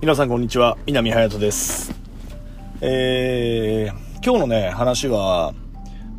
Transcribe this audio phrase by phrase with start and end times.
[0.00, 1.92] 皆さんこんにちは南隼人です。
[2.80, 5.54] えー、今日のね話は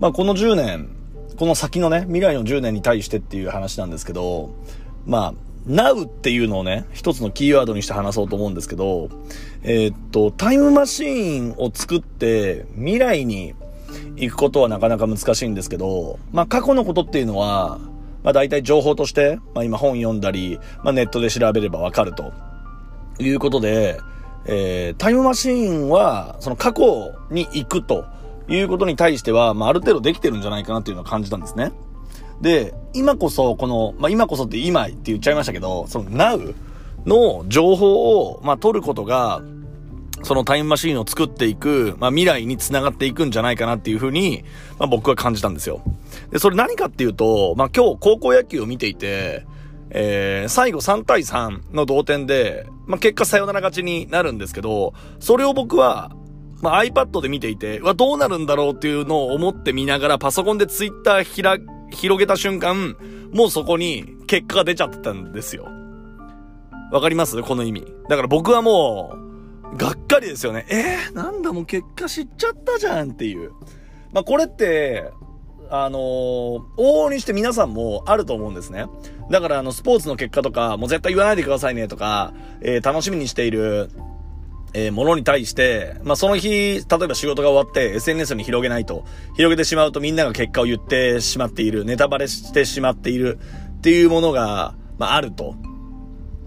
[0.00, 0.88] まあこの10年
[1.38, 4.50] この先のね未来の10年に対してっていう話なんですけど
[5.06, 5.34] まあ
[5.68, 9.10] Now っていうのをね、一つのキーワードにして話そうと思うんですけど、
[9.62, 13.54] えー、っと、タイムマシーンを作って未来に
[14.16, 17.78] 行くことはなかなか難しいんですけど、まあ過去のことっていうのは、
[18.24, 22.32] まあ大体情報として、まあ今本読んだり、まあネットで調べればわかると。
[23.18, 24.00] いうことで、
[24.44, 28.04] えー、タイムマシーンは、その過去に行くと
[28.48, 31.72] いうことに対しては、まあある程度できてるんじゃないかなっていうのを感じたんですね。
[32.40, 36.54] で、今こそ、この、まあ、今こそって今って言っちゃいましたけど、その Now
[37.04, 39.42] の情報を、まあ、取ることが、
[40.22, 44.44] そのタイムマシーンを作っていく、まあ、未来に繋がっていくんじゃないかなっていうふうに、
[44.78, 45.82] まあ、僕は感じたんですよ。
[46.30, 49.44] で、それ何かっていうと、まあ、今日高校野球を見ていて、
[49.90, 56.12] えー、最後3対3の同点で、まあ、結果サヨナラ勝ちになるんですけど、それを僕は、
[56.60, 62.96] まあ、iPad で見ていて、わ、どうなるんだろうっていうのを思って見ながらパソコンで Twitter 開、広げた瞬間、
[63.32, 65.68] もうそこに結果が出ちゃってたんですよ。
[66.90, 67.42] わかります？
[67.42, 67.86] この意味。
[68.08, 69.14] だから僕はも
[69.72, 70.66] う、がっかりですよね。
[70.70, 73.52] えー、なんだもう結果知っちゃったじゃんっていう。
[74.12, 75.10] まあ、これって、
[75.70, 76.02] あのー、
[76.76, 78.86] 往々にして皆さんもあると思うんですね。
[79.30, 83.90] だからあの、スポーツの結果とか、もう絶対言わないでくださいねとか、えー、楽しみにしている、
[84.74, 93.38] えー、ものに対して、まあ、その日、例えば仕事が終わって SNS に広げないと、広げてしまうとみんなが結果を言ってしまっている、ネタバレしてしまっている
[93.78, 95.54] っていうものが、まあ、あると。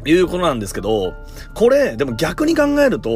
[0.06, 1.14] いうことなんですけど、
[1.54, 3.10] これ、でも逆に考えると、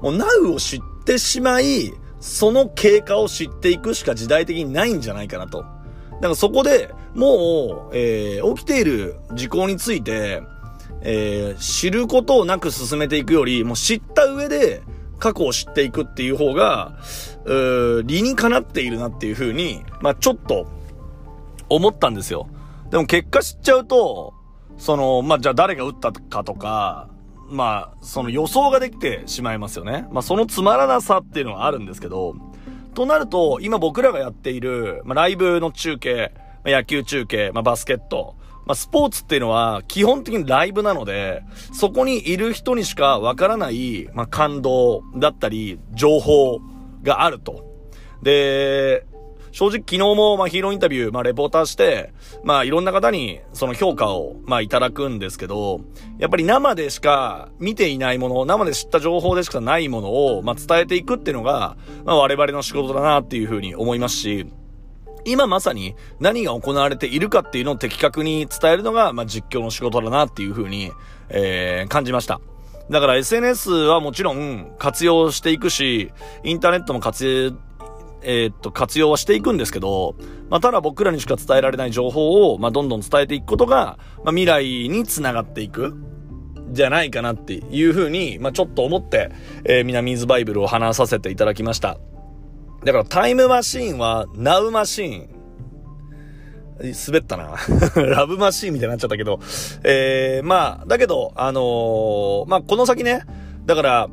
[0.00, 1.92] もう Now を知ってしまい、
[2.22, 5.58] その経過を知っていくしか時代的にないんじゃないかなと。
[5.58, 5.64] だ
[6.20, 10.40] からそこで、もう、えー、起きている事項について、
[11.00, 14.82] えー、知ることをなく進めていくより、もう知った上で
[15.18, 16.96] 過去を知っていくっていう方が、
[17.44, 20.68] う理にかなっているなっていう風に、まあちょっと
[21.68, 22.46] 思ったんですよ。
[22.92, 24.32] でも結果知っちゃうと、
[24.78, 27.08] その、まあじゃあ誰が打ったかとか、
[27.52, 30.06] まあその予想ができてしまいますよね。
[30.10, 32.34] まあそのつまらなさっていうのはあるんですけど、
[32.94, 36.32] となると、今僕らがやっている、まあライブの中継、
[36.64, 38.36] まあ、野球中継、まあバスケット、
[38.66, 41.42] まあ、スポーツっていうのは基本的にライブなので、
[41.72, 46.60] そこにいる人にしかわからない、まあ、感動だったり、情報
[47.02, 47.64] があると。
[48.22, 49.04] で、
[49.52, 55.82] 正直昨日も、まあ、ヒーローインタビュー、まあ、レポーターして、まあ、いろんな方に、その評価を、まあ、いただくんですけど、
[56.18, 64.46] やっぱり生でしか見ていないもの、生で知った情報でしかないものを、まあ、伝えていくっていうのが、まあ、我々の仕事だなっていうふうに思いますし、
[65.24, 70.90] 今まさに何が行われているかっていうのを的確に伝えるのが、まあ、実況の仕事だなっていうふうに、
[71.28, 72.40] えー、感じました。
[72.90, 76.10] だから SNS はもちろん活用していくし、
[76.42, 77.54] インターネットも活
[78.24, 80.14] えー、っと、活用はしていくんですけど、
[80.50, 85.94] まあ、ただ僕らにしか伝えられない情報を、まあ、どんどん伝えていくことが、まあ、未来につながっていく。
[86.72, 89.30] じゃないかなっていうふうに、まあ、ちょっと思って、
[89.64, 91.98] えー、南伊豆バイブルを話させていただきました。
[92.84, 95.32] だからタイムマシーンは、ナウマシーン。
[97.06, 97.54] 滑ったな。
[97.94, 99.38] ラブマシーンみたいになっちゃったけど。
[99.84, 103.22] えー、まあ、だけど、あのー、まあ、この先ね、
[103.66, 104.08] だから、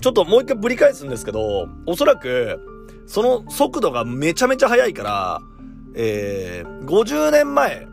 [0.00, 2.60] ちょっともう一回ぶり返すんですけど、おそらく、
[3.06, 5.42] その速度がめちゃめちゃ速いから、
[5.94, 7.86] えー、50年前、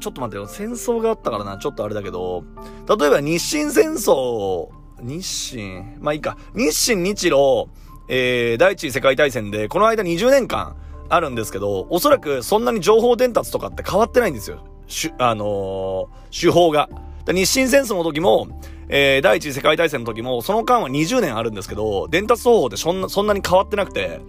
[0.00, 2.44] ちょっと待ってよ、戦争があったからな、ちょっとあれだけど、
[2.88, 4.68] 例えば日清戦争、
[5.00, 7.66] 日清、まあいいか、日清日露、
[8.08, 10.76] えー、第一次世界大戦で、この間20年間
[11.08, 14.64] あるんですけど、おそらくそんなに情報伝達とかって変わってないんですよ。
[14.88, 16.88] しゅあのー、手法が。
[17.32, 18.48] 日清戦争の時も、
[18.88, 24.20] えー、第一次世界大戦の時も、その間は20年あるんですけど、伝達方法ってそんな、そんなに変わってなくて、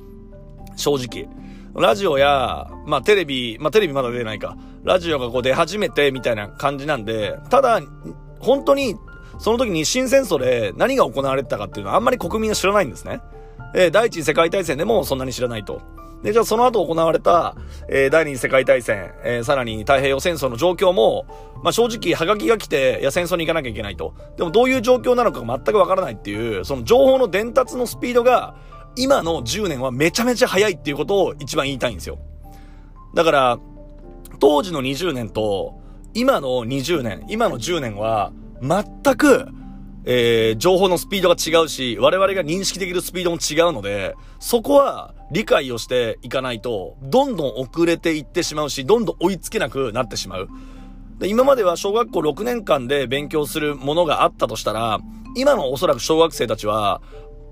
[0.76, 1.28] 正直。
[1.76, 4.58] ラジオや、まあテレビ、まあテレビまだ出ないか。
[4.84, 7.82] ラジオがこう出始めてみたいな感じなんで、ただ、
[8.40, 8.96] 本当に、
[9.40, 13.22] その時日清戦争で何が行われてたかっていうのはあんまり国民は知らないんですね。
[13.74, 15.82] えー、第一次世界大戦でもそんなに知らないと。
[16.24, 17.56] で、じゃあその後行われた、
[17.90, 21.26] えー、第二次世界大戦、えー、さらに太平洋戦争の状況も、
[21.64, 24.16] まあ、正直、ハガキが来て、いや、戦争に行かなきゃいけないと。
[24.36, 28.56] でも、どういう状況なのか全くわからないっていう、その情報の伝達のスピードが、
[28.96, 32.18] 今の10年はめちゃめちゃ速いっていうことを一番言いたいんですよ。
[33.14, 33.60] だから、
[34.40, 35.80] 当時の20年と、
[36.16, 38.32] 今の20年、今の10年は、
[38.62, 39.48] 全く、
[40.10, 50.48] えー、情報のスピードが違うし、我々が認識できるスピードも違うので、そこは理解をしていかないと、どんどん遅れていってしまうし、どんどん追いつけなくなってしまう。
[51.20, 55.00] で今までは小学校6年間で勉強するものがあったとしたら、
[55.36, 57.02] 今のおそらく小学生たちは、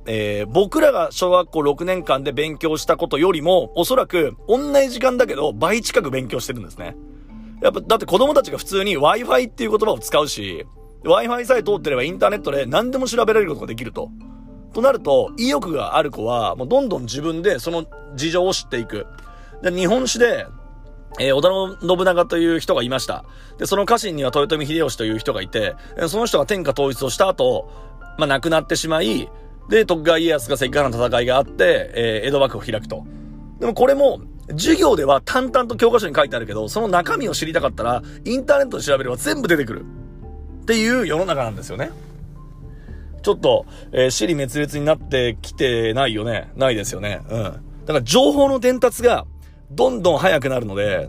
[0.05, 6.95] えー、僕らが小学校6年間で勉強したことよりも、おそらく同じ時間だけど倍近く勉強してるんですね。
[7.61, 10.65] やっぱ、だって子供たちが普通に Wi-Fi っていう言葉を使うし、
[11.05, 14.09] Wi-Fi さえ通ってればインターネットで何でも調べられることができると。
[14.73, 17.85] となると、意欲がある子は、もうどんどん自分でその
[18.15, 19.07] 事情を知っていく。
[19.61, 20.47] で、日本史で、
[21.17, 23.23] えー、織田信長という人がいました。
[23.57, 25.75] で、その家臣には豊臣秀吉という人がいて、
[26.09, 27.69] その人が天下統一をした後、
[28.17, 29.29] まあ、亡くなってしまい、
[29.69, 33.05] で、徳川家康が関ヶ原の戦いがあって、えー、江戸幕府を開くと。
[33.59, 34.19] でもこれも、
[34.49, 39.85] 授業では淡々と教科書に書いてあるけど、その中身を知りたかったら、インターネットで調べれば全部出てくる。
[40.65, 41.91] っていう世の中なんですよね。
[43.21, 46.51] ちょっと、えー、死に滅裂になってきてないよね。
[46.55, 47.21] ないですよね。
[47.29, 47.43] うん。
[47.43, 49.27] だから情報の伝達が
[49.69, 51.07] どんどん早くなるので、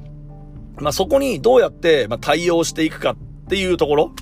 [0.79, 3.17] まあ、そこにどうやって、まあ、対応していくかっ
[3.49, 4.13] ていうところ。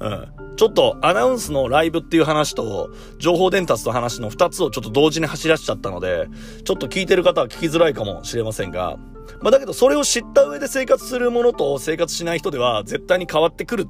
[0.00, 0.28] うん。
[0.56, 2.88] ちょっとアナウンスのライブっていう話と、
[3.18, 6.28] 情報伝達と話の二つをちょっと同時に走らしちゃったので、
[6.64, 8.96] ちょっと聞いてる方は聞きづらいかもしれませんが、
[9.40, 13.86] まあだけどそれを知った上で生活するものと生活しない人では絶対に変わってくる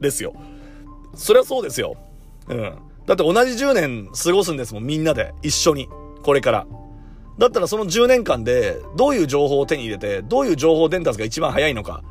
[0.00, 0.34] ですよ。
[1.14, 1.96] そりゃそうですよ。
[2.48, 2.74] うん。
[3.06, 5.34] だって同じ10年過ごすんですもん、みんなで。
[5.42, 5.88] 一緒に。
[6.22, 6.66] これから。
[7.38, 12.02] だったらその10年間で、どういう情報を手に入れて、どういう情報伝達が一番早いのか。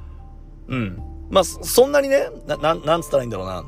[0.67, 1.01] うん。
[1.29, 3.63] まあ、そんなにね、な、ななんつったらいいんだろうな。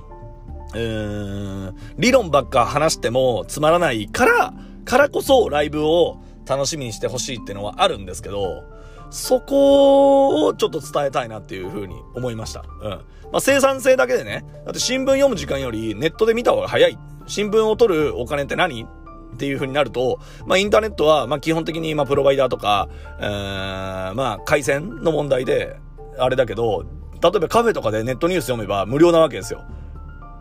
[0.73, 4.53] うーん、理論ばっか話してもつまらないから、
[4.85, 6.17] からこそライブを
[6.47, 8.63] 楽しみにしてほしいっていうのはあるんですけど、
[9.11, 12.63] そこをちょっと伝えたいなっていうふうに思いました。
[12.81, 12.89] うん。
[12.89, 16.97] まあ、生産性だけでね、だって新聞読む時間よりネットで見た方が早い。
[17.27, 25.77] 新聞を取るお金って何っていう風になると、まあ、インターネットは、ま、基本的に、ま、プロバイダーとか、えー、まあ、回線の問題で、
[26.17, 26.85] あれだけど、
[27.21, 29.63] 例えばカフェとかでネットニュース読めば無料なわけですよ。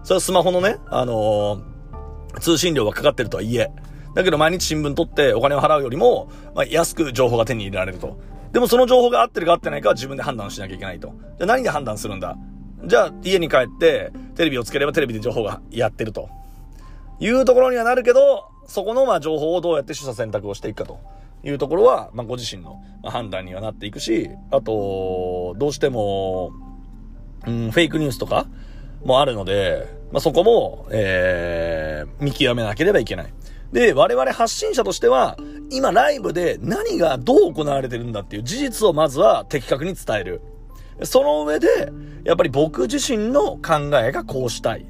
[0.03, 3.71] それはスマホのね、あのー、通信料がかかってるとはいえ。
[4.15, 8.19] だけど毎日新聞取ってお金を払うよりも、まあ、安く情報が手に入れられると。
[8.53, 11.09] でもその情報が合ってるか合ってないかは自分で判断しなきゃいけないと。
[11.09, 12.37] じゃあ何で判断するんだ？
[12.85, 16.29] じゃあ家に帰ってテレビをつければテレビで情報がやってると。
[17.23, 20.99] いうところにはなるけど、そこのまあ情報をどうやって取捨選択をしていくかと
[21.45, 26.53] いうところは、まあご自身の判断にはなっていくし、あと、どうしても、
[27.47, 28.47] うん、フェイクニュースとか
[29.05, 33.35] もあるので、まあそこも、えー、見極めなければいけない。
[33.71, 35.37] で、我々発信者としては、
[35.71, 40.43] 今ライブで何がどう行われてるんだっていう事実をまずは的確に伝える。
[41.03, 41.93] その上で、
[42.25, 44.87] やっぱり僕自身の考えがこうしたい。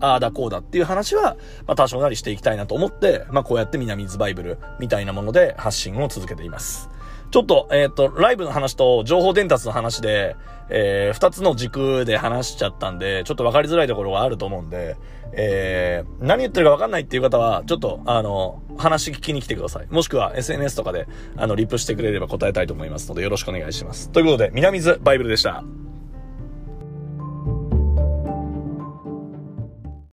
[0.00, 1.36] ああだこうだっていう話は、
[1.66, 6.90] まあ多少なりしていきたいなと思って、まあこうやって南ズバイブルみたいなもので発信を続けています。
[7.30, 10.36] ちょっと、えっ、ー、と、ライブの話と情報伝達の話で、
[10.68, 14.96] えー、二つの軸で話しちゃったんで、ちょっと分かりづらいところがあると思うんで、
[15.36, 19.86] えー、何言ってるか分かんないっていう方は、ちょっと、あの、話聞きに来てください。
[19.90, 24.10] もしくは SNS とかで、あの、リップしてくれれば答えたいと思いますので、よろしくお願いします。
[24.10, 25.64] ということで、南津バイブルでした。